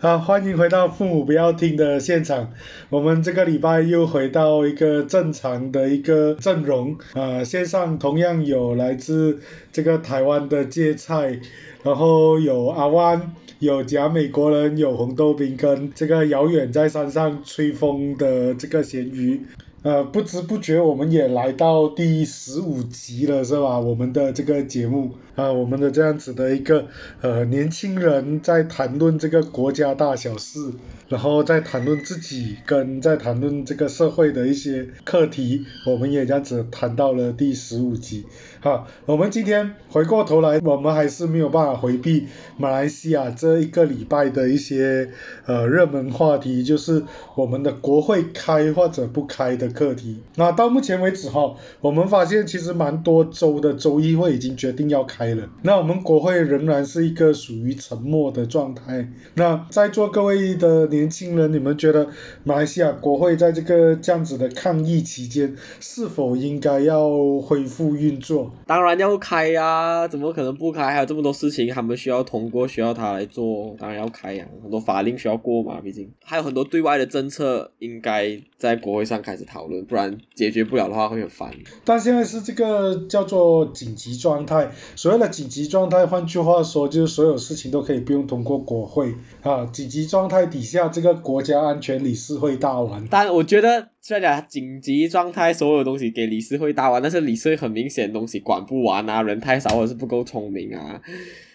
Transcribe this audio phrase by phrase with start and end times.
[0.00, 2.52] 好，欢迎回到父母不要听的现场。
[2.88, 9.40] 我们这个礼拜又回到一个正常的一个阵容啊，线上同样有来自
[9.72, 11.40] 这个台湾的芥菜，
[11.82, 19.40] 然后有阿湾，有假美国人，有红豆饼跟这个遥远在山上吹风的这个咸鱼。
[19.82, 23.78] 呃，不知不觉我们也来到第十五集了，是吧？
[23.78, 26.86] 我们的这个节目啊，我们的这样子的一个
[27.20, 30.72] 呃年轻人在谈论这个国家大小事，
[31.08, 38.26] 然后在谈论自己跟在谈论这个社会的一些课题，我们也这样子谈到了第十五集。
[38.60, 42.26] 好，我们今天回过头来，我们还是没有办法回避
[42.56, 45.10] 马来西亚这一个礼拜的一些
[45.46, 47.04] 呃热门话题，就是
[47.36, 50.18] 我们的国会开或者不开的课题。
[50.36, 59.08] 那到目前为止哈，我们发现其实蛮多州的州议会已经决定要开了，那我们国会仍然是一个属于沉默的状态。
[59.34, 62.08] 那在座各位的年轻人，你们觉得
[62.44, 68.52] 马来西亚国会在这个这样子的抗议期间，是否应该要恢复运作？
[68.66, 70.92] 当然要开呀，怎么可能不开？
[70.92, 74.46] 还有这么多事情，他们需要通过，需要他来做，当然要开呀。
[74.62, 81.52] 很多法令需要过嘛，毕竟还有很多对外的政策应该在国会上开始讨论，不然解决不了的话会很烦。
[81.84, 89.66] 但现在是这个叫做紧急状态，所谓的紧急状态，换句话说就是所有事情都可以不用通过国会啊。
[89.66, 93.06] 紧急状态底下，这个国家安全理事会大完。
[93.10, 93.88] 但我觉得。
[94.00, 101.02] 虽然讲紧急状态，所有东西给理事会大完，但是理事会很明显东西管不完啊，人太少或者是不够聪明啊。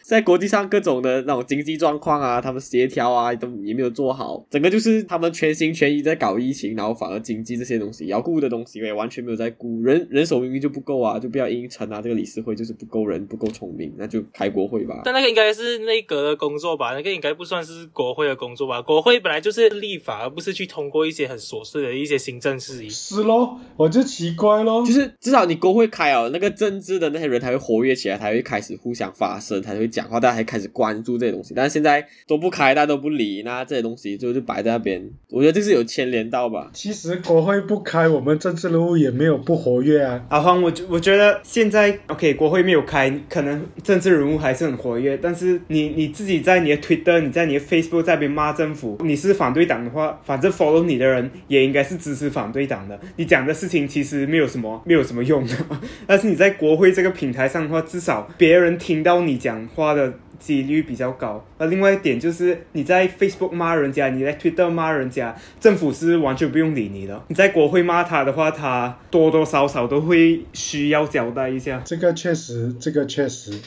[0.04, 12.02] 在国际上各种的那种经济状况啊，他们协调啊都也没有做好，整个就是他们全心全意在搞疫情，然后反而经济这些东西要顾的东西也完全没有在顾，人人手明明就不够啊，就不要硬撑啊。
[12.02, 15.02] 这个理事会就是不够人，不够聪明，那就开国会吧。
[15.06, 18.82] 但那个应该是内阁的工作吧，那个应该不算是国会的工作吧？
[18.82, 22.90] 国会本来就是立法，而不是去通过一些很琐碎的一些行政事宜。
[22.90, 29.93] 是咯，我就奇怪咯，就是至少你国会开啊，那个政治的那些人才会活跃起来，才会开始互相发声，才会。
[29.94, 35.08] 讲话，大家还开始关注这些东西，但是现在都不开，大家都不理，那这些东西就就摆在那边。
[35.30, 36.72] 我觉得这是有牵连到吧。
[36.74, 40.26] 其实国会不开，我们政治人物也没有不活跃啊。
[40.30, 53.00] 阿黄，我我觉得现在 OK，国会没有开，可能政治人物还是很活跃，但是你你自己在你的 Twitter，你在你的 Facebook 在边骂政府，你是反对党的话，反正 follow 你的人也应该是支持反对党的。
[53.18, 55.56] 你讲的事情其实没有什么没有什么用的，
[56.08, 59.83] 但是你在国会这个平台上的话，至少别人听到你讲话。
[59.84, 67.22] 花的几率比较高，而另外一点就是你在 Facebook 骂人家，你在 Twitter 骂人家，政府是完全不用理你的。
[67.28, 71.82] 你在国会骂他的话，他多多少少都会需要交代一下。
[71.84, 73.60] 这个确实，这个确实，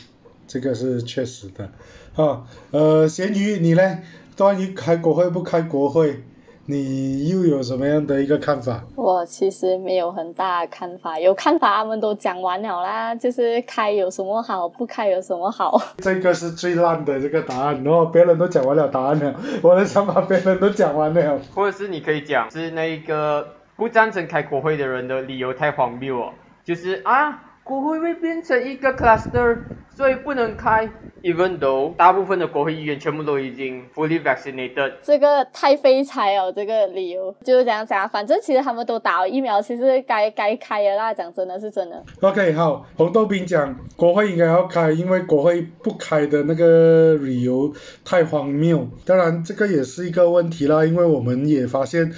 [0.47, 1.71] 这个是确实的。
[2.15, 3.99] 啊，呃，咸鱼你呢？
[4.37, 6.23] 关于开国会不开国会？
[6.69, 8.83] 你又有什么样的一个看法？
[8.97, 15.81] 我其实没有很大的看法，有看法他们都讲完了啦，就是开有什么好，不开有什么好。
[15.99, 21.39] 这个是最烂的这个答案，然后别人都讲完了答案了，我的想法别人都讲完了。
[21.55, 26.33] 或者是你可以讲，是那个不赞成开国会的人的理由太荒谬哦，
[26.65, 27.43] 就是啊。
[27.67, 29.59] 国会会变成一个 cluster，
[29.91, 30.89] 所以不能开。
[31.27, 38.09] Even though 大部分的国会议员全部都已经 fully vaccinated，这个太废柴哦，这个理由就是这样讲。
[38.09, 42.01] 反正其实他们都打了疫苗，其实该该开的啦，讲真的是真的。
[42.21, 48.89] OK，好，红豆冰讲国会应该要开，因为国会不开的那个理由太荒谬。
[49.05, 52.13] 当然这个也是一个问题啦，因为我们也发现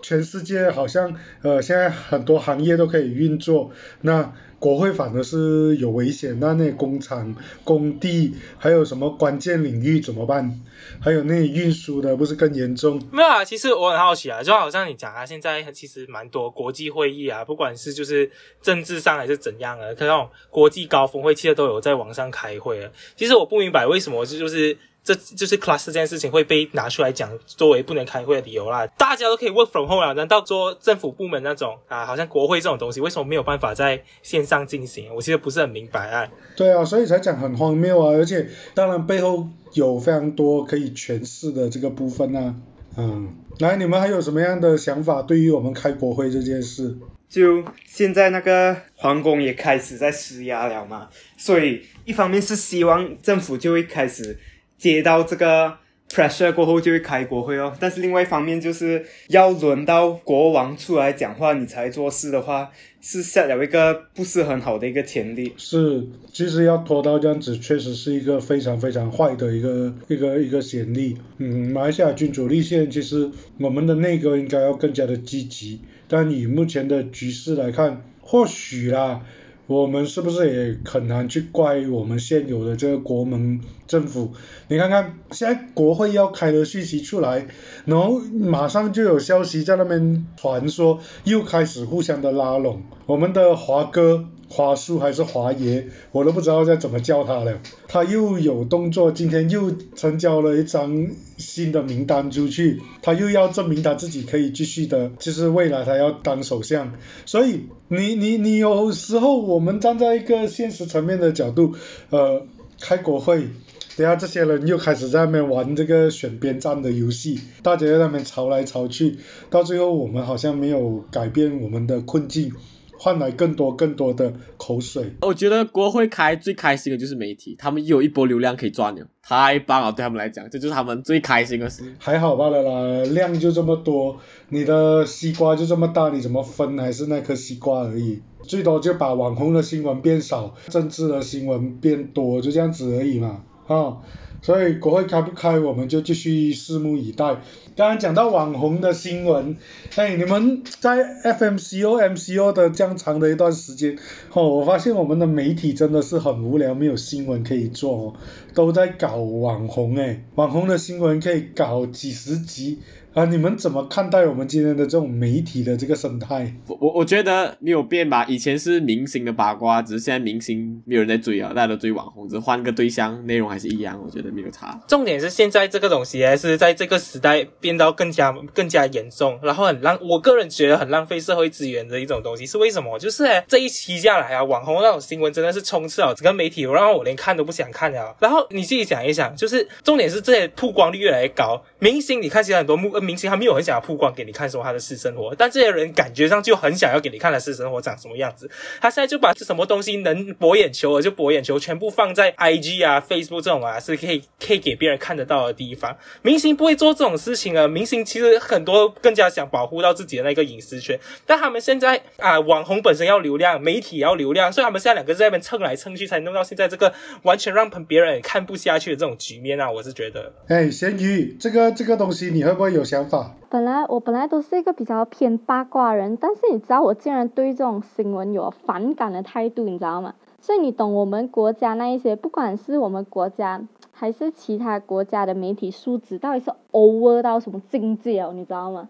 [0.00, 4.32] 全世界好像呃现在很多行业都可以运作，那。
[4.58, 10.60] 国会反而是有危险，那那工厂、工地还有什么关键领域怎么办？
[11.00, 13.00] 还有那运输的不是更严重？
[13.12, 18.30] 没有啊，其实我很好奇啊，就好像你讲啊，现在其实蛮多国际会议啊，不管是就是
[18.62, 22.90] 政治上还是怎样啊，那种国际高峰会，其实都有在网上开会啊。
[23.14, 24.76] 其实我不明白为什么这就是。
[25.06, 28.84] 这就是 class 这件事情会被拿出来讲作为不能开会的理由啦。
[28.98, 35.14] 大家都可以 work from home 啊，难道做政府部门那种啊，好像国会这种东西，为什么没有办法在线上进行？
[35.14, 36.28] 我其实不是很明白啊。
[36.56, 42.56] 对啊，所以才讲很荒谬啊，而且当然背后有非常多可以诠释的这个部分啊。
[42.96, 45.22] 嗯，来，你们还有什么样的想法？
[45.22, 46.98] 对于我们开国会这件事，
[47.28, 54.36] 就现在那个皇宫也开始在施压了嘛，所以一方面是希望政府就会开始。
[54.78, 55.78] 接到这个
[56.10, 57.72] pressure 过后就会开国会哦。
[57.80, 62.70] 但是另外一方面就是要轮到国王出来讲话你才做事的话，
[63.00, 65.52] 是 set 了一个不是很好的一个潜力。
[65.56, 71.16] 是，其实要拖到这样子，确实是一个非常非常坏的一个一个一个先例。
[71.38, 79.22] 嗯，马来西亚君主立宪，其实我们的内阁应该要更加的积极，但以目前的局势来看，或许啦。
[79.66, 84.32] 我们是不是也很难去怪我们现有的这个国门政府？
[84.68, 87.48] 你看看现在国会要开的讯息出来，
[87.84, 92.82] 然后马上就有消息在那边传说，又开始互相的拉拢。
[93.06, 97.60] 我们的华哥、华叔还是华爷，我都不知道该怎么叫他了。
[97.88, 106.92] 他又有动作，今天又成交了一张新的名单出去，他又要证明他自己可以继续的，就是未来他要当首相。
[107.24, 111.74] 所以你你你有时候我们站在一个现实层面的角度，
[112.10, 112.46] 呃，
[112.80, 113.48] 开国会，
[113.96, 119.18] 等下这些人又开始在那边玩这个选边站的游戏，大家在那边吵来吵去，
[119.50, 122.52] 到最后我们好像没有改变我们的困境。
[122.98, 125.12] 换来更多更多的口水。
[125.22, 129.92] 我觉得国会开最开心的就是媒体，他们又有一波流量可以赚了，太棒了！
[129.92, 131.84] 对他们来讲，这就是他们最开心的事。
[131.98, 143.98] 还好罢了啦，量就这么多，你的西瓜就这么大，你怎么分还是那颗西瓜而已，最多就把网红的新闻变少，政治的新闻变多，就这样子而已嘛，啊。
[144.42, 147.40] 所以国会开不开，我们就继续拭目以待。
[147.76, 149.54] 刚刚讲到网红的新闻，
[149.96, 153.98] 哎，你们在 FMCO、MCO 的这样长的一段时间，
[154.32, 158.16] 哦，我发现我们的媒体真的是很无聊，没有新闻可以做，
[158.54, 162.78] 都在搞网红，哎，网红的新闻可以搞几十集。
[163.12, 166.54] 啊，你们怎么看待我们今天的这种媒体的这个生态？
[166.66, 174.78] 我我我觉得没有变吧，以前是明星的八卦，只是现在明星没有人在追啊，大家都追网红，只换个对象，内容还是一样，我觉得没有差。
[174.86, 182.96] 重点是现在这个东西还是在这个时代变到更加更加严重，然后很浪，我个人觉得很浪费社会资源的一种东西，是为什么？
[182.96, 188.14] 就是这一期下来啊，网红那种新闻真的是充斥了整个媒体，让我连看都不想看了。
[188.20, 198.50] 然后你自己想一想，就是重点是这些曝光率越来越高，明星你看现在很多幕明星他没有很想要曝光给你看说他的私生活，但这些人感觉上就很想要给你看的私生活长什么样子。
[198.80, 205.96] 他现在就把这什么东西能博眼球的就博眼球，全部放在 IG 啊、Facebook 这种啊是可以可以给别人看得到的地方。
[206.22, 219.70] 明星不会做这种事情啊，明星其实很多更加想保护到自己的那个隐私权，但他们现在啊，网红本身要流量，媒体要流量，所以他们现在两个在那边蹭来蹭去，才弄到现在这个完全让别人看不下去的这种局面啊！
[219.70, 223.32] 我是觉得，哎，咸鱼，这个这个东西你会不会有想法？
[223.48, 230.14] 本来我本来都是一个比较偏八卦人，但是你知道我竟然对这种新闻有反感的态度，你知道吗？
[230.40, 238.32] 所以你懂我们国家那一些，不管是我们国家还是其他国家的媒体素质，到底是 over 到什么境界哦？
[238.32, 238.88] 你知道吗？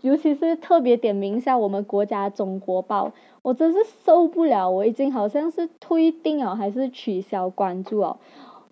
[0.00, 3.12] 尤其是特别点名一下我们国家中国报，
[3.42, 8.16] 我真是受不了，我已经好像是退订哦还是取消关注哦，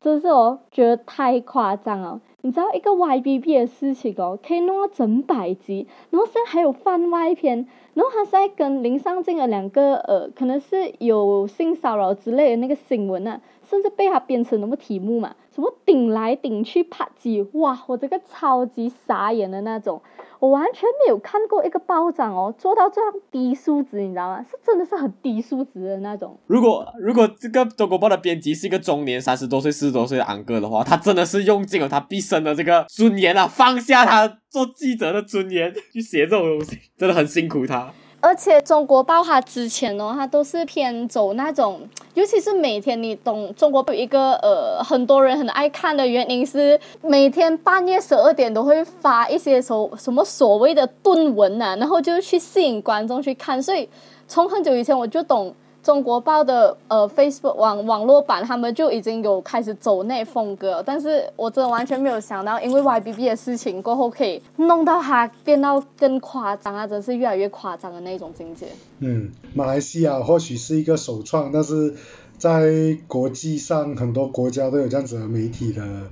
[0.01, 2.21] 真是我觉得太夸张了。
[2.47, 20.01] 你知道一个 Y B B 的事情哦，可以弄到整百集，然后现在还有番外篇，然后他现在跟林尚静的两个呃，可能是有性骚扰之类的那个新闻啊，甚至被他编成那么题目嘛，什么顶来顶去拍机，哇，我这个超级傻眼的那种。
[20.39, 24.43] 我完全没有看过一个包长哦做到这样低素质，你知道吗？
[24.43, 26.39] 是真的是很低素质的那种。
[26.47, 37.91] 如果如果这个中国报的编辑是一个中年三十多岁、四十多岁的昂哥的话，他真的是用尽了他毕生的这个尊严啊，放下他做记者的尊严去写这种东西，真的很辛苦他。
[38.27, 53.89] 而且中国报它之前哦，它都是偏走那种，尤其是每天你懂中国有一个呃很多人很爱看的原因是每天半夜十二点都会发一些所什么所谓的顿文呐，然后就去吸引观众去看，所以
[54.27, 55.55] 从很久以前我就懂。
[55.87, 68.67] 中国报的呃 Facebook 网网络版，他们就已经有开始走那风格，但是我真的完全没有想到，因为 YBB 的事情过后，可以弄到它变到更夸张啊，真是越来越夸张的那种境界。
[68.99, 71.95] 嗯，马来西亚或许是一个首创，但是
[72.37, 76.11] 在国际上很多国家都有这样子的媒体的。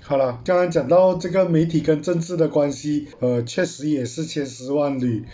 [0.00, 5.24] 好了，刚刚讲到这个媒体跟政治的关系，呃，确实也是千丝万缕。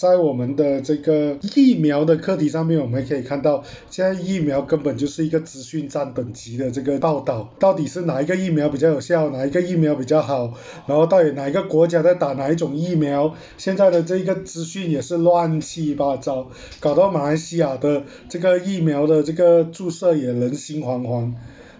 [0.00, 10.54] 在我们的这个疫苗的课题上面，我们可以看到，现在疫苗根本就是一个资讯站等级的这个报道，到底是哪一个疫苗比较有效，哪一个疫苗比较好，
[10.86, 16.48] 然后到底哪一个国家在打哪一种疫苗，现在的这个资讯也是乱七八糟，
[16.80, 21.34] 搞到马来西亚的这个疫苗的这个注射也人心惶惶。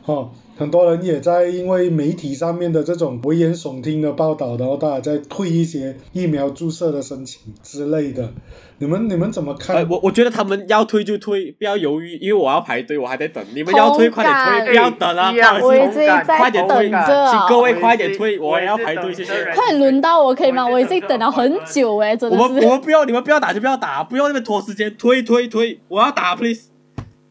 [0.05, 8.35] 哦，很多人也在因为媒体上面的这种危言耸听的报道，然后大家在退一些疫苗注射的申请之类的。
[8.76, 9.76] 你们你们怎么看？
[9.76, 13.43] 哎，我我觉得他们要推就推，不要犹豫，因为我要排队，我还在等。
[13.55, 19.33] 你们要推快点推，不要等了，一样我已经在快点推等请各位快点我推，我也要排队，谢谢。
[19.55, 20.69] 快轮到我可以吗？
[20.69, 22.73] 我已经等了很久哎，真的我们我。
[22.73, 26.70] 们不要，你们不要打就不要打，不要那边拖时间，推推推，我要打，please。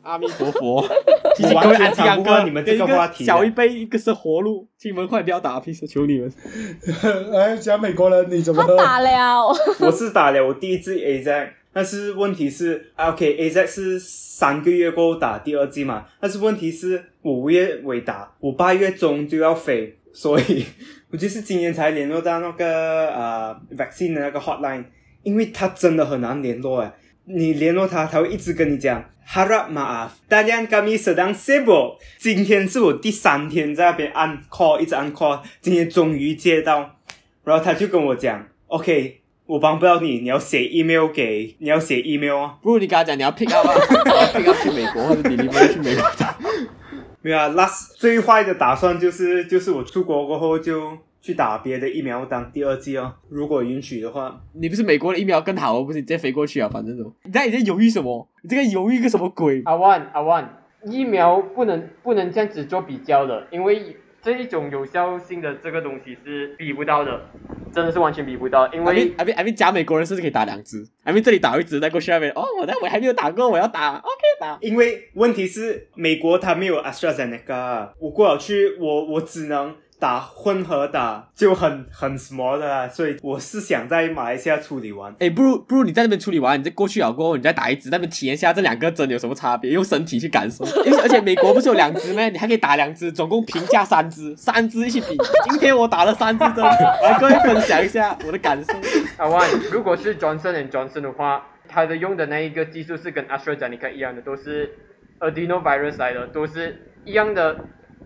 [0.01, 0.81] 阿弥陀佛，
[1.35, 2.23] 谢谢各位安迪安我完。
[2.23, 3.25] 全抢不过哥，你们这个话题啊。
[3.25, 6.31] 小一杯，一个是活路，请你们快不要打，please，求你们。
[7.35, 9.47] 哎，讲美国人你怎么他 打了，
[9.79, 20.65] 我是打了我第一剂 A Z，但是问题是啊，OK A Z 是三个月过后打第二季嘛，但是问题是我五月尾打，我八月中就要飞，所以
[21.11, 24.85] 我就是今年才联络到那个呃 vaccine 的那个 hotline，
[25.23, 26.93] 因为他真的很难联络哎，
[27.31, 36.95] 你联络他，他会一直跟你讲 harap maaf，大家 kami sedang sibuk，今天是我第三天在那边按 call，一直按 call，今天终于接到。
[37.43, 42.57] 然后他就跟我讲，OK，我帮不到你，你要写 email 给，你要写 email 啊。
[42.63, 46.35] 不如你跟他讲你要 pick up 啊， 你要 pick up 去美国或者 deliver 去美国打。
[47.21, 54.41] 没有啊，last 最坏的打算就是就是我出国过后就去打别的疫苗当第二剂哦，如果允许的话。
[54.53, 56.69] 你不是美国的疫苗更好，不是你直接飞过去啊？
[56.71, 58.27] 反正都，你在你在犹豫什么？
[58.41, 59.61] 你这个犹豫个什么鬼？
[59.65, 67.21] 阿万阿万，疫苗不能不能这样子做比较的，因为这一种有效性的这个东西是比不到的，
[67.71, 74.57] 真的是完全比不到，因为 I mean I mean 假美国人是不是可以打两支？I mean 这里打一支，再过去那边，哦，我在我还没有打过，我要打，OK 打。
[74.61, 85.13] 因为问题是美国它没有 AstraZeneca，我过了去我我只能打混合打，就很很 small 的啦，所以我是想在马来西亚处理完。
[85.19, 90.63] 哎，不如不如你在那边处理完，你再过去咬过后，你再打一支，那边体验一下这两个针有什么差别，用身体去感受。
[90.85, 92.29] 而且而且美国不是有两支吗？
[92.29, 95.17] 你还可以打两支，总共平价三支，三支一起比。
[95.49, 98.73] 今天我打了三支针，来各位分享一下我的感受。
[99.17, 104.73] 阿万，如果是 Johnson and Johnson 的话，它的用的那一个技术是跟 AstraZeneca 一样的，都是
[105.19, 107.55] adenovirus 来的，都是一样的，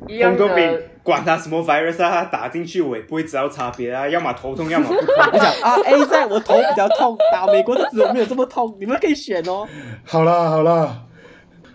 [0.07, 0.81] 一样的。
[1.03, 5.07] 管他什么 virus 啊，他打进去我也不会知道差别啊， 要么头痛，要么不痛。
[5.33, 9.67] 我想啊，A 在我头比较痛，打美国的针我没有这么痛，你们可以选哦。
[10.05, 11.01] 好啦好啦，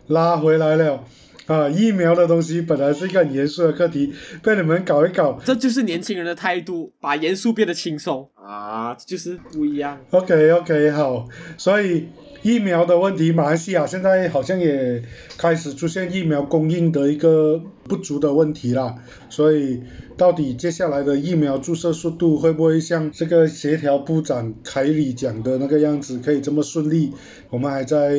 [0.07, 1.05] 拉回来了。
[1.47, 5.39] 啊，疫苗的东西本来是一个很严肃的课题，被你们搞一搞。
[5.45, 9.99] 这就是年轻人的态度，把严肃变得轻松啊，这就是不一样。
[10.11, 11.27] OK OK 好，
[11.59, 12.09] 所以
[12.43, 15.03] 疫苗的问题，马来西亚现在好像也
[15.37, 18.97] 开始出现疫苗供应的一个不足的问题啦。
[19.29, 19.83] 所以
[20.17, 27.13] 到底接下来的疫苗注射速度会不会像这个协调部长凯里讲的那个样子，可以这么顺利？
[27.51, 28.13] 我们还在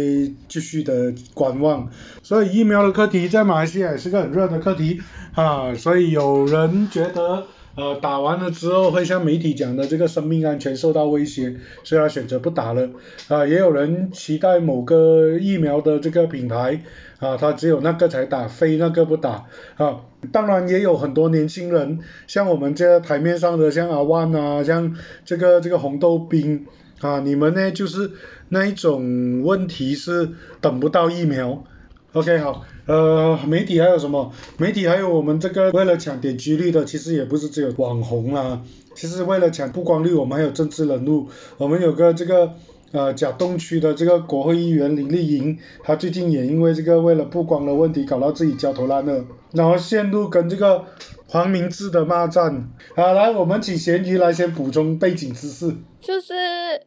[0.48, 1.90] 继续的观望。
[2.22, 5.02] 所以疫苗的课题在马来西亚也是个很热的课题
[5.34, 7.46] 啊，所以有人觉得。
[7.80, 11.56] 呃，打完了之后会像媒体讲的这个生命安全受到威胁，
[11.86, 12.90] 所以他选择不打了。
[13.30, 16.84] 啊、也有人期待某个疫苗的这个品牌，
[17.20, 19.46] 啊，他只有那个才打，非那个不打。
[19.78, 20.02] 啊，
[20.34, 26.66] 当然也有很多年轻人，像我们这台面上的，像阿万啊，像这个这个红豆冰
[27.00, 28.12] 啊，你们呢就是
[28.50, 31.64] 那一种问题是等不到疫苗。
[32.12, 34.34] OK 好，呃，媒体还有什么？
[34.58, 38.62] 媒体还有我们这个为了抢点击率的，其实也不是只有网红啦，
[38.96, 42.56] 其实为了抢曝光率，我们还有政治人物，我们有个这个
[42.92, 50.86] 呃甲东区的这个国会议员林丽莹，她最近也因为这个为了曝光的问题，搞到自己焦头烂额，然后陷入跟这个
[51.28, 52.72] 黄明志的骂战。
[52.96, 55.76] 好，来，我们请咸鱼来先补充背景知识。
[56.02, 56.34] 就是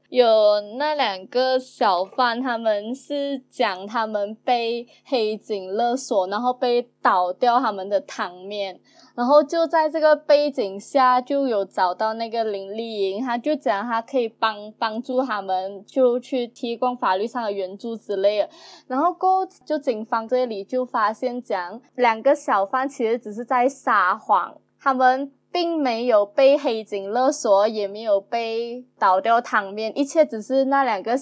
[0.09, 0.27] 有
[0.79, 8.81] 那两个小贩，他们是讲他们被黑警勒索，然后被倒掉他们的汤面，
[9.15, 18.49] 然后就在这个背景下，就有找到那个林丽莹，她就讲她可以帮帮助他们，就去提供法律上的援助之类的。
[18.87, 31.15] 然后过就警方这里就发现讲，两个小贩其实只是在撒谎，他们并没有被黑警勒索，也没有被倒掉汤面，一切只是那两个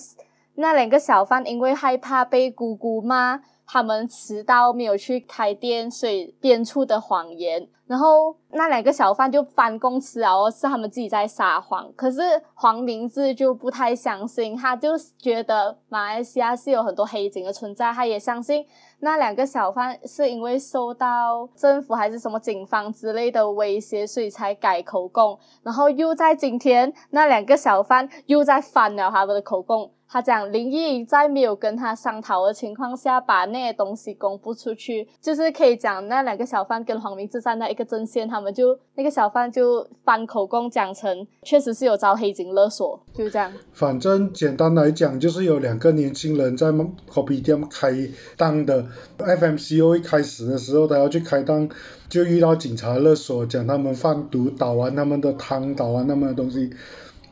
[0.55, 3.41] 那两个小贩因为害怕被姑姑骂，
[3.73, 7.69] 他们迟到没有去开店，所以编出的谎言。
[7.87, 11.89] 然后那两个小贩就翻供吃啊，是他们自己在撒谎。
[11.95, 12.21] 可是
[12.55, 18.67] 黄明志就不太相信，他就觉得马来西亚是有很多黑警的存在，他也相信
[18.99, 25.39] 那两个小贩是因为受到政府还是什么警方之类的威胁，所以才改口供。
[25.63, 29.93] 然后又在今天，那两个小贩又在翻了他们的口供。
[30.13, 43.53] 他讲林毅在没有跟他商讨的情况下，把那些东西公布出去，就是可以讲那两个小贩跟黄明志站在一个阵线，他们就那个小贩就翻口供讲成，确实是有遭黑警勒索，就这样。
[43.73, 46.73] 反正简单来讲，就是有两个年轻人在
[47.09, 47.93] copy 店开
[48.37, 48.85] 档的
[49.19, 51.69] ，FMCO 一开始的时候，他要去开档，
[52.09, 56.71] 就遇到警察勒索，讲他们贩毒，倒完他们的汤，倒完他们的东西。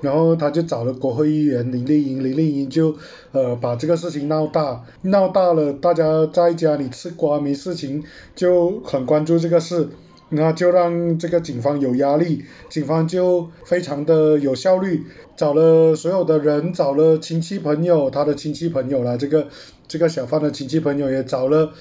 [0.01, 2.97] 然后他就找了国会议员林丽英，林丽英就
[3.33, 8.05] 呃把这个事情闹大，闹大了，大家在家里吃瓜没事情，
[8.37, 9.89] 就很关注这个事，
[10.29, 15.05] 那就让这个警方有压力，警方就非常的有效率，
[15.37, 19.49] 找了所有的人，找了亲戚朋友，他的亲戚朋友了，这个
[19.89, 21.73] 这个小贩的亲戚朋友也找了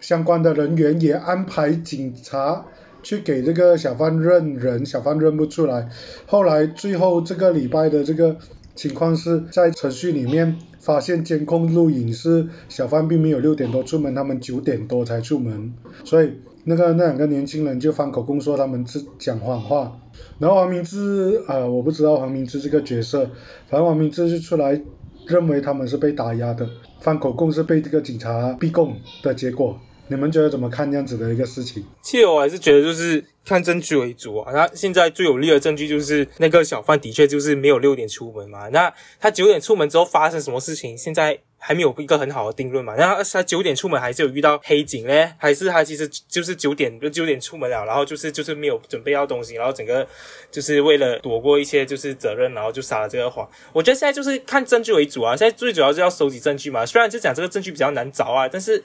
[0.00, 2.64] 相关的人员，也安排警察。
[3.06, 5.88] 去给这个小贩认人，小贩认不出来。
[6.26, 8.36] 后来最后这个礼拜的这个
[8.74, 15.72] 情况是在程序里面发现监控录影是小贩并没有六点多出门，他们九点多才出门。
[16.02, 16.32] 所以
[16.64, 20.00] 那个那两个年轻人就翻口供说他们是讲谎话。
[20.40, 23.30] 然后黄明志啊，我不知道黄明志这个角色，
[23.68, 24.82] 反正黄明志就出来
[25.28, 29.78] 认为他们是被打压的，翻口供是被这个警察逼供的结果。
[30.08, 31.84] 你们觉得怎么看这样子的一个事情？
[32.02, 34.52] 其实我还是觉得就是看证据为主啊。
[34.52, 38.68] 那现在最有力的证据就是那个小贩的确就是没有六点出门嘛。
[38.68, 42.94] 那他九点出门之后发生什么事情，现在还没有一个很好的定论嘛。
[42.96, 50.06] 那他九点出门还是有遇到黑警嘞，还是他其实就是九点就九点出门了，然后就是就是没有准备要东西，然后整个
[50.52, 53.48] 就是为了躲过一些就是责任，然后就撒了这个谎。
[53.72, 55.34] 我觉得现在就是看证据为主啊。
[55.34, 56.86] 现在最主要是要收集证据嘛。
[56.86, 58.84] 虽然就讲这个证据比较难找啊，但是。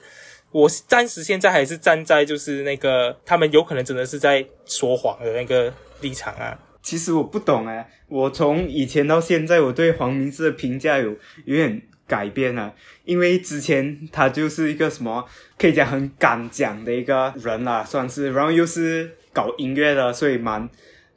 [0.52, 6.58] 我暂时现在还是站在就是那个他们有可能真的是在说谎的那个立场啊。
[6.82, 12.74] 其实我不懂哎，我从以前到现在，我对黄明志的评价有有点改变了。
[13.04, 15.24] 因为之前他就是一个什么
[15.56, 20.68] 可以讲很敢讲的一个人啦，算是，然后又是搞音乐的，所以蛮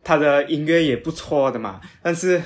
[0.04, 1.82] 他的音乐也不错的嘛。
[2.02, 2.42] 但是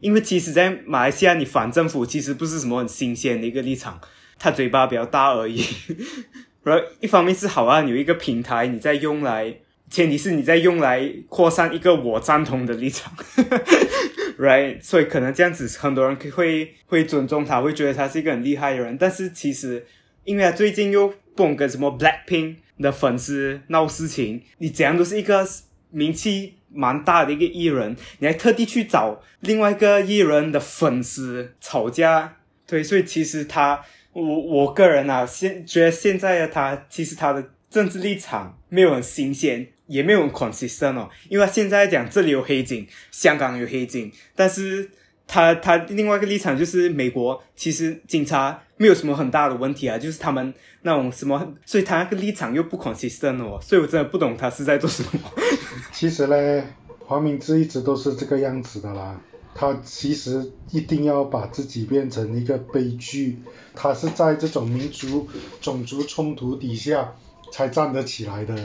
[0.00, 4.00] 因为其实，在马来西亚，你反政府其实不是什么很新鲜的一个立场。
[4.44, 5.64] 他嘴巴比较大而已，
[6.64, 9.56] 然后一方面是好啊，有一个平台你在用来，
[9.88, 13.10] 前提是你在用来扩散一个我赞同的立场，
[14.38, 14.82] right？
[14.82, 18.98] 所以可能这样子很多人会会尊重他，会觉得他是一个很厉害的人。
[18.98, 19.86] 但是其实，
[20.24, 25.48] 因为他最近又蹦跟什么 Blackpink 的粉丝闹事情，你怎样都是一个
[25.88, 33.80] 名气蛮大的一个艺人，你还特地去找另外一个艺人的粉丝吵架，对，所以其实他。
[34.14, 41.10] 我我个人啊，现觉得现在的他，其实他的政治立场没有很新鲜，也没有很 consistent 哦。
[41.28, 44.88] 因为他现在讲这里有黑警，香港有黑警，但是
[45.26, 55.10] 他他另外一个立场就是美国其实警察没有什么很大的问题啊，就是他们那种什么，所以他那个立场又不 consistent 哦，所以我真的不懂他是在做什么。
[55.92, 56.64] 其实呢，
[57.00, 59.20] 黄明志一直都是这个样子的啦。
[59.54, 63.38] 他其实一定要把自己变成一个悲剧，
[63.76, 65.28] 他是在这种民族
[65.60, 67.12] 种族冲突底下
[67.52, 68.58] 才站得起来的，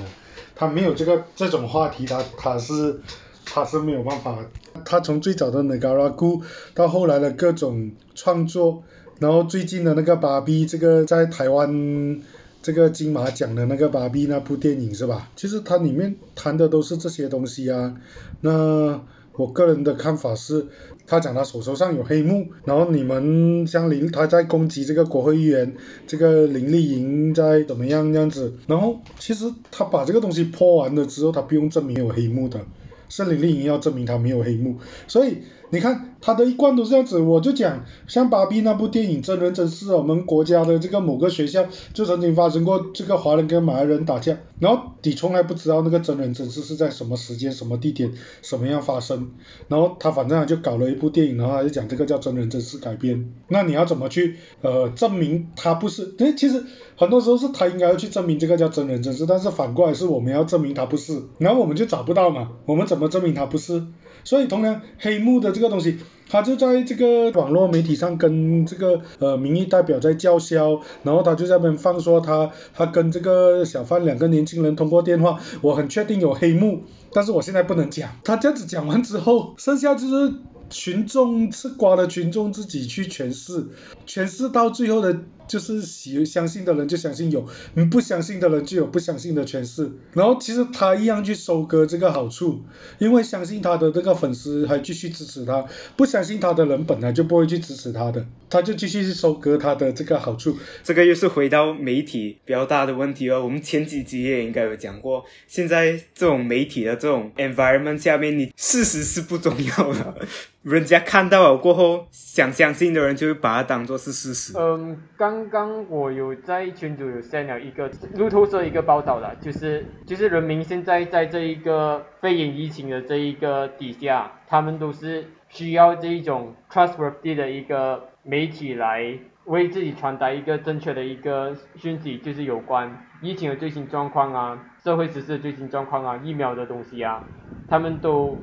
[0.55, 3.01] 他没有这个这种话题，他他是
[3.45, 4.39] 他是没有办法，
[4.83, 6.41] 他从最早的那个拉古
[6.73, 8.81] 到后来的各种创作，
[9.19, 12.19] 然后最近的那个芭比，这个在台湾
[12.63, 15.29] 这个金马奖的那个芭比那部电影是吧？
[15.35, 17.95] 其实它里面谈的都是这些东西啊，
[18.41, 18.99] 那。
[19.39, 20.67] 我个人的看法是，
[21.07, 25.75] 他讲他手头上有黑幕，然后你们像林他在攻击这个国会议员，
[26.05, 32.59] 这个林立莹在怎么样这样子，然后其实他把这个东西破完了之后，他不用证明有黑幕的，
[33.07, 34.75] 是林立莹要证明他没有黑幕，
[35.07, 35.37] 所以。
[35.71, 49.31] 你看他的一贯都是这样子，我就讲像芭比那部电影真人真事，我们国家的这个某个学校就曾经发生过这个华人跟马来人打架，然后你从来不知道那个真人真事是在什么时间、什么地点、什么样发生，
[49.67, 56.05] 然后他反正就搞了一部电影，然后他就讲这个叫真人真事改编，那你要怎么去呃证明他不是？
[56.05, 56.63] 对，其实
[56.97, 63.83] 很多时候是他应该要去证明这个叫真人真事，但是反过来是我们要证明他不是，然后我们就找不到嘛，我们怎么证明他不是？
[64.23, 65.99] 所以同样黑幕的这个东西。
[66.31, 78.11] 他就在这个网络媒体上跟这个呃民意代表在叫嚣，然后他就在那边放说他他跟这个小贩两个年轻人通过电话，我很确定有黑幕，但是我现在不能讲。
[78.23, 80.35] 他这样子讲完之后，剩下就是
[80.69, 83.65] 群众吃瓜的群众自己去诠释，
[84.05, 85.21] 诠释到最后的。
[85.49, 89.91] 就是喜相信的人就相信有，你不相信的人就有不相信的诠释。
[90.13, 92.61] 然后其实他一样去收割这个好处，
[92.99, 95.65] 因为相信他的这个粉丝还继续支持他，
[95.97, 100.55] 不相信他的人本来就不会去支持他的，他就继续去收割他的这个好处。
[100.83, 103.43] 这个又是回到媒体比较大的问题了。
[103.43, 110.15] 我们前几集也应该有讲过，现在这种媒体的这种 environment 下面，你事实是不重要的。
[110.61, 114.51] 人家看到了过后，想相信的人就会把它当做是事实。
[114.57, 137.23] 嗯，刚刚刚我有在群组有 send 了一个路透社一个报道了，就是就是人民现在在这一个肺炎疫情的这一个底下，他们都是需要这一种 trustworthy 的一个媒体来为自己传达一个正确的一个讯息，就是有关疫情的最新状况啊，社会实事的最新状况啊，疫苗的东西啊，
[137.67, 138.37] 他们都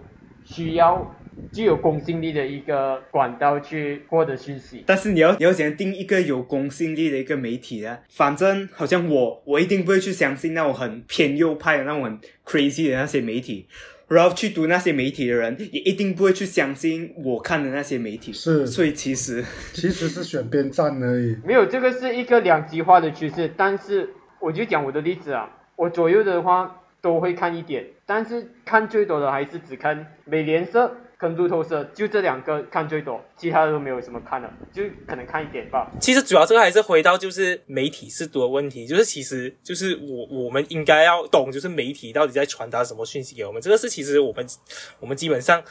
[0.44, 1.14] 需要。
[1.52, 7.98] 具有公信力的一个管道去获得讯息，但是你要你要想定一个有公信力的一个媒体呢？
[8.10, 13.66] 反正好像我我一定不会去相信那种很偏右派的那种很 crazy 的那些媒体，
[14.08, 18.32] 然后去读那些媒体的人也一定不会去相信我看的那些媒体。
[18.32, 19.44] 是，所以其实
[19.74, 21.36] 其实是选边站而已。
[21.44, 23.52] 没有，这个是一个两极化的趋势。
[23.56, 30.96] 但是我就讲我的例子啊，我左右的话都会看一点，但是看最多的还是只看美联社。
[31.18, 35.90] 跟路透社就这两个看最多，其他的都没有什么看的，就可能看一点吧。
[36.00, 43.60] 其实主要这个还是回到就是媒体是多的问题，就是其实就是我我们应该要懂，就是媒体到底在传达什么讯息给我们。
[43.60, 44.46] 这个是其实我们
[45.00, 45.62] 我们基本上。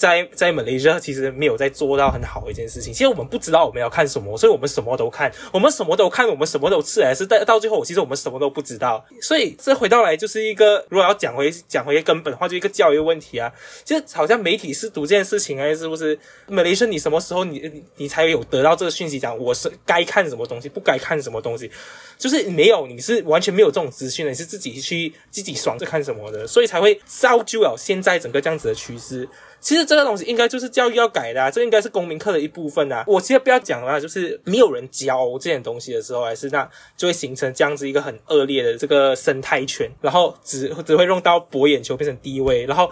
[0.00, 2.90] 在在马来西亚其实没有在做到很好一件事情。
[2.90, 9.04] 其实我们不知道我们要看什么，所以我们什么都看，我们什么都看，我们什么都吃，还是到到最后，其实我们什么都不知道。
[9.20, 13.52] 所以这回到来就是一个，如果要讲回讲回根本的话，就一个教育问题啊。
[13.84, 16.18] 就好像媒体是读这件事情啊，是不是？
[16.46, 21.70] 马来西亚你什么时候你你才有得到这个讯息，讲我是该看什么东西，不该看什么东西？
[22.16, 29.28] 就是没有，你是完全没有这种资讯的，你是自己去自己爽着看什么的，所以才会造就了现在整个这样子的趋势。
[29.60, 33.04] 其实这个东西应该就是教育要改的，这应该是公民课的一部分啊。
[33.06, 42.90] 我其实不要讲了，就是没有人教这点东西的时候，还是那就会形成这样子一个很恶劣的这个生态圈，然后只只会用到博眼球，变成低位，然后。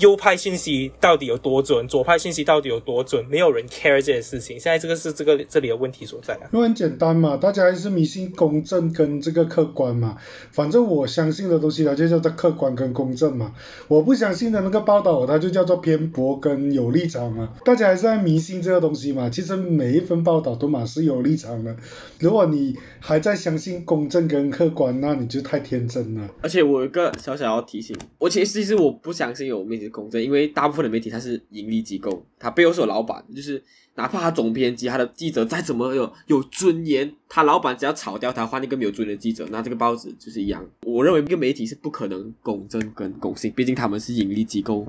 [0.00, 1.86] 右派信息到底有多准？
[1.86, 3.22] 左派信息到底有多准？
[3.28, 4.58] 没有人 care 这件事情。
[4.58, 6.48] 现在这个是这个这里的问题所在啊。
[6.54, 10.16] 因为很简单嘛，大家还是迷信公正跟这个客观嘛。
[10.52, 13.54] 反正我相信的东西它就叫做客观跟公正嘛。
[13.88, 17.50] 我不相信的那个报道它就叫做偏颇跟有立场嘛。
[17.66, 19.28] 大家还是在迷信这个东西嘛。
[19.28, 21.76] 其实每一份报道都嘛是有立场的。
[22.18, 26.26] 如果你还在相信公正跟客观，那你就太天真了。
[26.40, 29.89] 而且我有一个小小要提醒，我其实其实我不相信有媒体。
[29.90, 33.62] 公正，因为大部分的媒体它是盈利机构，它背后是有老板，就是
[33.94, 40.64] 哪怕他总编辑、他的记者再怎么有有尊严，他老板只要炒掉他，换一个没有尊严的记者，那这个报纸就是一样。
[40.86, 44.86] 我认为一个媒体是不可能公正跟公信，毕竟他们是盈利机构。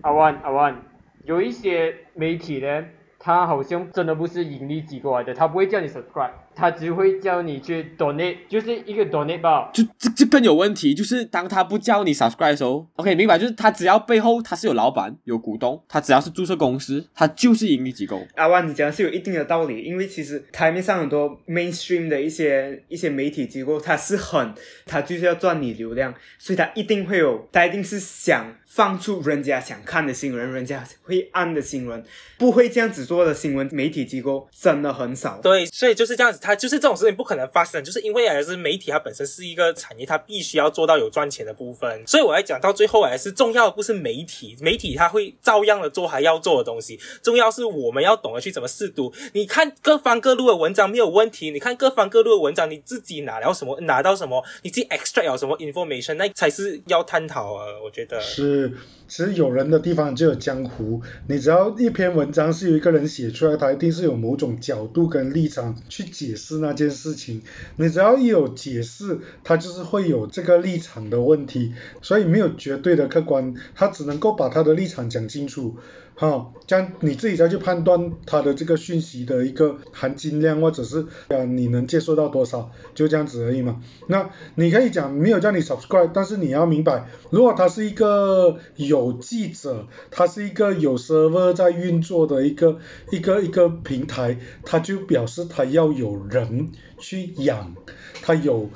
[0.00, 0.82] 阿万阿万，
[1.24, 2.84] 有一些媒体呢，
[3.18, 6.32] 他好像真的不是盈利机构来的，他不会叫你 subscribe。
[6.54, 9.70] 他只会叫你去 donate，就是一个 donate 吧。
[9.72, 13.36] 就这这更有问题，就是当他不叫你 subscribe 的时候，OK，明白？
[13.36, 18.24] 就是他只要背后他是有老板、有股东，他只要是注册公司，他就是盈利机构。
[18.36, 24.54] 阿万，你讲的是有一定的道理，因为其实台面上很多 mainstream 的一些一些媒体机构，他是很，
[24.86, 32.02] 他就是要赚你流量，所以他一定会有，他一定是想放出人家想看的新闻，人家会按的新闻，
[32.38, 35.40] 不会这样子做的新闻媒体机构真的很少。
[35.42, 36.38] 对，所以就是这样子。
[36.44, 42.06] 它就是这种事情不可能发生，就是因为还是媒体它本身是一个产业，它必须要做到有赚钱的部分。
[42.06, 49.10] 所以我来讲到最后还是重要的不是媒体，媒体它会照样的做还要做的东西，重要是我们要懂得去怎么试读。
[49.32, 58.70] 你看各方各路的文章没有问题，你看各方各路的文章，你自己拿了什么拿到什么，你自己 extract 有什么 information，那才是要探讨啊，我觉得是。
[59.06, 61.02] 其实有人的地方就有江湖。
[61.28, 67.42] 你只要一篇文章是有一个人写出来，他一定是有某种角度跟立场去解释那件事情。
[67.76, 71.74] 你只要一有解释，他就是会有这个立场的问题。
[72.02, 75.76] 所以没有绝对的客观，他只能够把他的立场讲清楚。
[76.16, 83.82] 好，这样你自己再去判断它的这个讯息的一个含金量，或者是啊你能接受到多少，就这样子而已嘛。
[84.06, 92.78] 那你可以讲没有叫你 subscribe，但是你要明白，如果他是一个有有记者，它是一个有 server 在运作的一个
[93.10, 97.74] 一个一个平台，它就表示它要有人去养，
[98.22, 98.70] 它有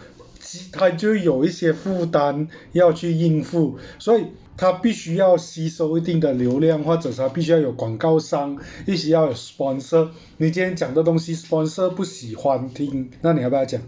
[0.72, 4.24] 它就有一些负担要去应付，所以
[4.58, 10.08] 它必须要吸收一定的流量，或者它必须要有广告商，必须要有 sponsor。
[10.36, 13.80] 你今天讲的东西 sponsor 不喜欢听，那你要不要讲？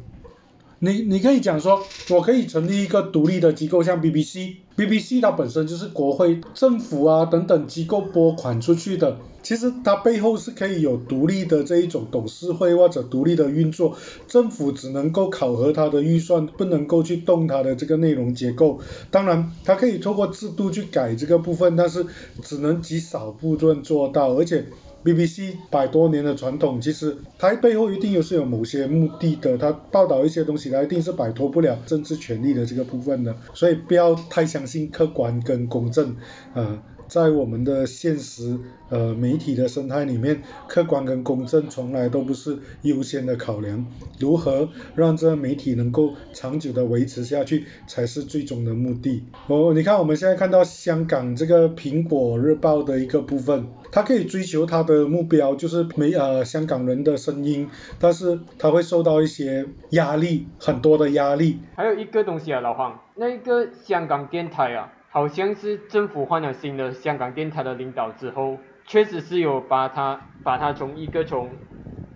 [0.83, 13.95] 你你可以讲说，我可以成立一个独立的机构，像 BBC，BBC 它本身就是国会、政府啊等等机构拨款出去的，其实它背后是可以有独立的这一种董事会或者独立的运作，
[14.27, 18.81] 政府只能够考核它的预算，不能够去动它的这个内容结构。
[19.11, 22.07] 当然，它可以透过制度去改这个部分，但是
[22.43, 24.65] 只能极少部分做到，而且。
[25.05, 36.17] BBC 百多年的传统，其实它背后一定又是有某些目的的，它报道一些东西，它一定是摆脱不了政治权力的这个部分的，所以不要太相信客观跟公正，
[36.55, 36.83] 啊。
[37.11, 38.57] 在我们的现实
[38.89, 43.85] 呃媒体的生态里面，客观跟公正从来都不是优先的考量，
[44.21, 49.25] 如何让这个媒体能够长久的维持下去才是最终的目的。
[49.49, 57.69] 哦，你看我们现在看到香港这个苹果日报的一个部分，它可以追求它的目标，就是没呃香港人的声音，
[57.99, 61.59] 但是它会受到一些压力，很多的压力。
[61.75, 64.93] 还有一个东西啊，老黄，那个香港电台啊。
[65.13, 71.51] 好像是政府换了新的香港电台的领导之后，确实是有把它把它从一个从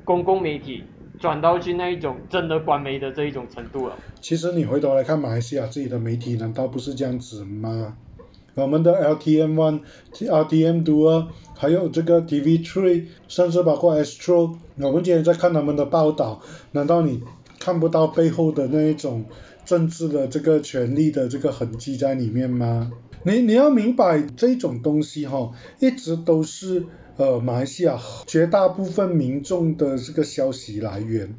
[0.04, 0.84] 公共媒体
[1.18, 3.96] 转到去那一种真的官媒的这一种程度了。
[4.20, 7.96] 其实你回头来看马来西亚自己的媒体，难道不是这样子吗？
[8.54, 9.80] 我们的 LTM One、
[10.12, 11.26] LTM Two，
[11.56, 17.20] 还有这个 TV Three，甚至包括 Astro，我们今天在看他们的报道，难道你
[17.58, 19.24] 看不到背后的那一种？
[19.64, 22.92] 政治的这个权力的这个痕迹在里面吗？
[23.24, 26.84] 你你要明白这种东西哈，一直都是
[27.16, 31.34] 呃马来西亚绝大部分民众的这个消息来源。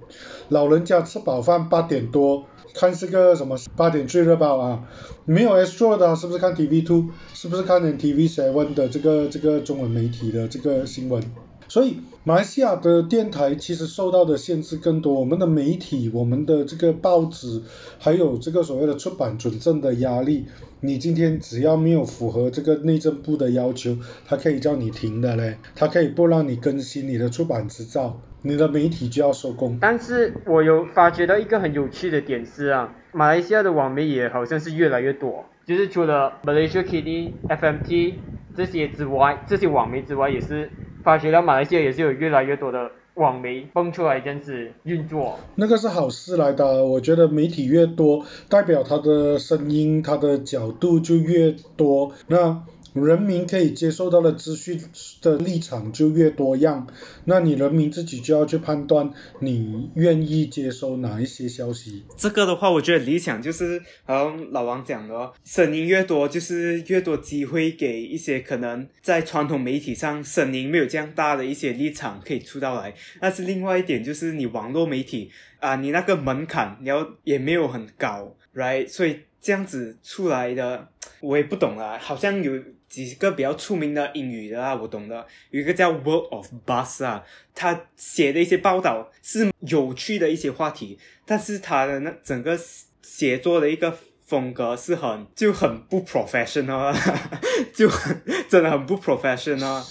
[0.49, 4.87] 老人家吃饱饭八点多看这个什么八点最热报啊，
[5.25, 7.09] 没有 S 座的是不是看 TV Two？
[7.33, 11.23] 是不是看 TV Seven 的这个这个中文媒体的这个新闻？
[11.67, 17.61] 所以马来西亚的电台其实受到的限制更多，我们的媒体、我们的这个报纸，
[17.99, 20.47] 还有这个所谓的出版准证的压力，
[20.79, 29.77] 你今天只要没有符合这个内政部的要求，它可以叫你停的嘞，它可以不让你更新你的出版执照，你的媒体就要收工。
[29.79, 38.15] 但是我有发觉到一个很有趣的点是啊，马来西亚的网媒也好像是越来越多，就是除了 Malaysia Kini、FMT
[38.57, 40.71] 这些之外，这些网媒之外也是。
[41.05, 46.83] 发觉到马来西亚也是有越来越多的网媒蹦出来这样子运作，那个是好事来的。
[46.83, 52.11] 我觉得媒体越多，代表他的声音、他的角度就越多。
[52.27, 52.63] 那
[52.95, 54.81] 人民可以接受到的资讯
[55.21, 56.87] 的立场就越多样，
[57.25, 62.05] 那你人民自己就要去判断，你愿意接收哪一些消息。
[62.15, 72.93] 这个的话，我觉得理想就是，好像老王讲的，声音越多，就是越多机会给一些可能在传统媒体上声音没有这样大的一些立场可以出到来。
[73.19, 75.29] 但是另外一点就是，你网络媒体
[75.59, 78.87] 啊，你那个门槛你要也没有很高，right？
[78.87, 80.87] 所以这样子出来的，
[81.19, 82.53] 我也不懂啊，好像有。
[82.87, 92.57] 几个比较出名的英语的啊，我懂的，有一个叫 World of Buzz 啊，他写的一些报道是有趣的一些话题，但是他的那整个
[93.01, 96.95] 写作的一个风格是很就很不 professional，
[97.73, 99.81] 就很真的很不 professional，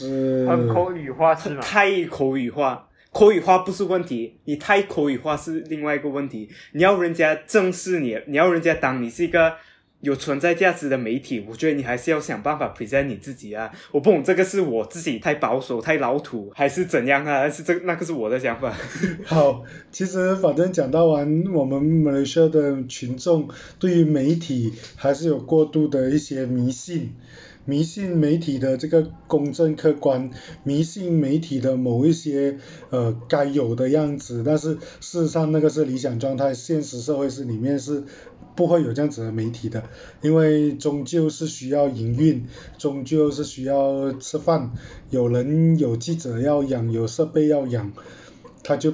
[0.48, 1.60] 很口语化是吗？
[1.60, 9.54] 太口语化，口语化不是问题，你太口语化是另外一个问题，你要人家正视你，你要人家当你是一个。
[10.04, 13.70] 有存在价值的媒体，我觉得你还是要想办法 present 你自己啊！
[13.90, 17.40] 我不懂这个是我自己太保守、太老土，还是怎样啊？
[17.40, 18.72] 但是这那个是我的想法。
[19.24, 27.14] 好，其实反正讲到完，我们马来西亚的群众对于媒体还是有过度的一些迷信。
[27.66, 30.28] 迷信媒体的这个公正客观，
[30.64, 32.58] 迷信媒体的某一些
[32.90, 38.04] 呃该有的样子，但是事实上那个是理想状态，现实社会是里面是
[38.54, 39.84] 不会有这样子的媒体的，
[40.22, 42.46] 因为终究是需要营运，
[42.78, 44.72] 终究是需要吃饭，
[45.10, 47.92] 有人有记者要养，有设备要养，
[48.62, 48.92] 他就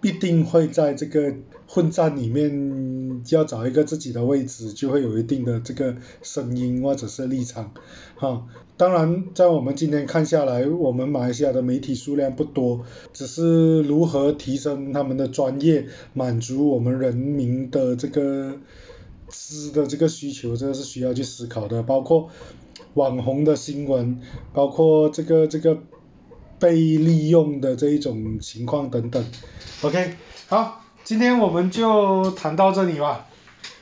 [0.00, 1.34] 必定会在这个。
[1.74, 7.72] 混战里面要找一个自己的位置，就会有一定的这个声音或者是立场，
[8.14, 8.46] 哈。
[8.76, 12.84] 当然，在我们今天看下来，我们马来西亚的媒体数量不多，
[13.14, 18.58] 只是如何提升他们的专业，满足我们人民的这个
[19.32, 21.82] 知的这个需求，这个是需要去思考的。
[21.82, 22.28] 包括
[22.94, 24.20] 网红的新闻，
[24.52, 25.78] 包括这个这个
[26.60, 29.24] 被利用的这一种情况等等。
[29.82, 30.14] OK，
[30.48, 33.26] 好，今天我们就谈到这里吧。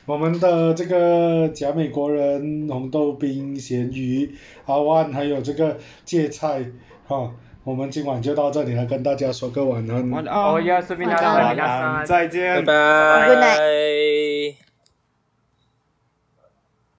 [0.07, 4.33] 我们的这个假美国人、红豆冰、咸鱼、
[4.65, 6.65] 阿万，还有这个芥菜，
[7.05, 7.31] 哈、
[7.63, 10.09] 我们今晚就到这里了，跟大家说个晚安。
[10.09, 10.65] 晚安，晚
[11.57, 12.73] 安再见拜。
[12.73, 14.70] 拜 Good night